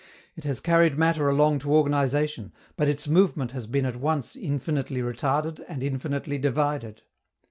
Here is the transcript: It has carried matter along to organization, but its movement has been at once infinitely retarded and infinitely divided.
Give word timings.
It 0.35 0.45
has 0.45 0.59
carried 0.59 0.97
matter 0.97 1.29
along 1.29 1.59
to 1.59 1.71
organization, 1.75 2.53
but 2.75 2.87
its 2.87 3.07
movement 3.07 3.51
has 3.51 3.67
been 3.67 3.85
at 3.85 3.97
once 3.97 4.35
infinitely 4.35 5.01
retarded 5.01 5.63
and 5.67 5.83
infinitely 5.83 6.39
divided. 6.39 7.03